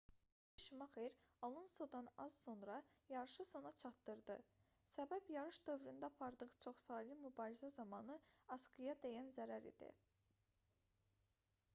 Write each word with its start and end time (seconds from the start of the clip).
mixayel 0.01 0.61
şumaxer 0.65 1.11
alonsodan 1.47 2.07
az 2.23 2.33
sonra 2.45 2.77
yarışı 3.15 3.45
sona 3.49 3.73
çatdırdı 3.83 4.37
səbəb 4.93 5.29
yarış 5.35 5.61
dövründə 5.69 6.09
apardığı 6.11 6.49
çoxsaylı 6.67 7.19
mübarizə 7.29 7.71
zamanı 7.79 8.19
asqıya 8.59 8.99
dəyən 9.07 9.33
zərər 9.39 9.69
idi 9.75 9.93